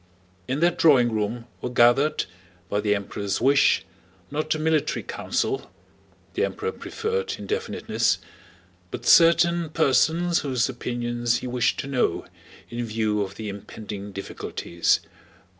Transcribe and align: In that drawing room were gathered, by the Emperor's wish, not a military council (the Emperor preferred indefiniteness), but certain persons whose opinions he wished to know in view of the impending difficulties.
In 0.47 0.61
that 0.61 0.79
drawing 0.79 1.11
room 1.11 1.45
were 1.61 1.69
gathered, 1.69 2.25
by 2.69 2.81
the 2.81 2.95
Emperor's 2.95 3.39
wish, 3.39 3.85
not 4.31 4.55
a 4.55 4.57
military 4.57 5.03
council 5.03 5.69
(the 6.33 6.43
Emperor 6.43 6.71
preferred 6.71 7.35
indefiniteness), 7.37 8.17
but 8.89 9.05
certain 9.05 9.69
persons 9.69 10.39
whose 10.39 10.67
opinions 10.67 11.37
he 11.37 11.45
wished 11.45 11.79
to 11.81 11.87
know 11.87 12.25
in 12.71 12.83
view 12.83 13.21
of 13.21 13.35
the 13.35 13.47
impending 13.47 14.11
difficulties. 14.11 15.01